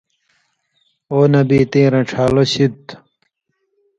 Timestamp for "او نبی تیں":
1.11-1.89